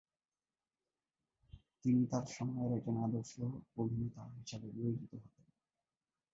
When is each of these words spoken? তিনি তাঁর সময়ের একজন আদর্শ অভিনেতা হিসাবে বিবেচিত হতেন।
তিনি 1.81 2.01
তাঁর 2.11 2.25
সময়ের 2.29 2.71
একজন 2.77 2.95
আদর্শ 3.03 3.33
অভিনেতা 3.77 4.23
হিসাবে 4.35 4.67
বিবেচিত 4.75 5.11
হতেন। 5.15 5.45